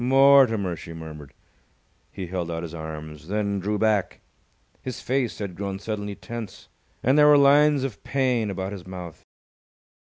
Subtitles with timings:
[0.03, 1.31] "Mortimer!" she murmured.
[2.11, 4.21] He held out his arms, then drew back.
[4.81, 6.69] His face had grown suddenly tense,
[7.03, 9.23] and there were lines of pain about his mouth.